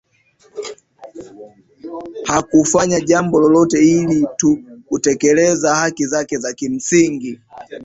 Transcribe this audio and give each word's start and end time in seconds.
hakufanya 2.25 2.99
jambo 2.99 3.39
lolote 3.39 3.77
ila 3.91 4.27
tu 4.27 4.63
kutekeleza 4.85 5.75
haki 5.75 6.05
zake 6.07 6.37
za 6.37 6.53
kimsingi 6.53 7.39